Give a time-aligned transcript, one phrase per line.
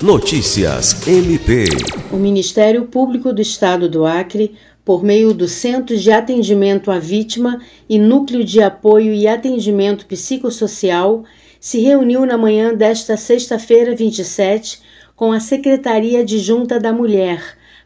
[0.00, 1.64] Notícias MP.
[2.12, 7.60] O Ministério Público do Estado do Acre, por meio do Centro de Atendimento à Vítima
[7.88, 11.24] e Núcleo de Apoio e Atendimento Psicossocial,
[11.58, 14.80] se reuniu na manhã desta sexta-feira, 27,
[15.16, 17.42] com a Secretaria Adjunta da Mulher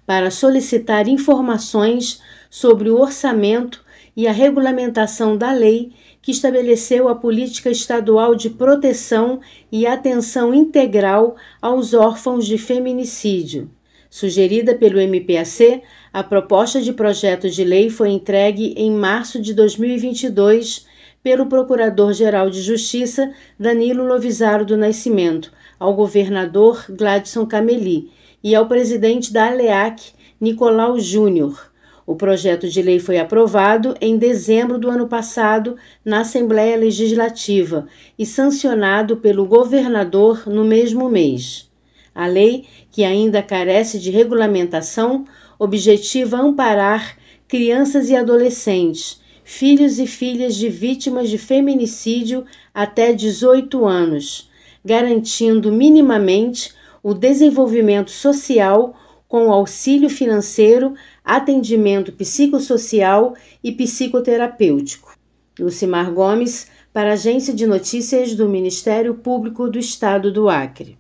[0.07, 2.21] para solicitar informações
[2.51, 3.82] sobre o orçamento
[4.17, 9.41] e a regulamentação da lei que estabeleceu a política estadual de proteção
[9.71, 13.71] e atenção integral aos órfãos de feminicídio.
[14.11, 20.87] Sugerida pelo MPAC, a proposta de projeto de lei foi entregue em março de 2022
[21.23, 25.51] pelo Procurador-Geral de Justiça Danilo Lovisaro do Nascimento
[25.81, 28.11] ao governador Gladson Cameli
[28.45, 31.72] e ao presidente da ALEAC, Nicolau Júnior
[32.07, 37.87] o projeto de lei foi aprovado em dezembro do ano passado na Assembleia Legislativa
[38.19, 41.71] e sancionado pelo governador no mesmo mês.
[42.15, 45.25] A lei, que ainda carece de regulamentação,
[45.59, 52.45] objetiva amparar crianças e adolescentes, filhos e filhas de vítimas de feminicídio
[52.75, 54.51] até 18 anos,
[54.85, 58.95] garantindo minimamente o desenvolvimento social
[59.33, 60.93] com auxílio financeiro,
[61.25, 65.17] atendimento psicossocial e psicoterapêutico.
[65.59, 70.99] Lucimar Gomes, para a Agência de Notícias do Ministério Público do Estado do Acre.